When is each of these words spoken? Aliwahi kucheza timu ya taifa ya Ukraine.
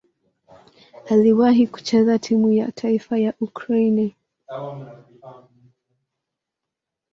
Aliwahi 1.09 1.67
kucheza 1.67 2.19
timu 2.19 2.51
ya 2.51 2.71
taifa 2.71 3.17
ya 3.17 3.33
Ukraine. 3.39 4.15